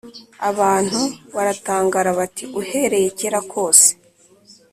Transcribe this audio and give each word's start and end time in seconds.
abantu 0.49 1.01
baratangara 1.35 2.09
bati 2.19 2.43
Uhereye 2.59 3.09
kera 3.19 3.39
kose 3.51 3.87